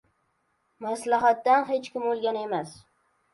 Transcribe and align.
•Maslahatdan 0.85 1.67
hech 1.67 1.91
kim 1.97 2.09
o‘lgan 2.13 2.41
emas. 2.47 2.75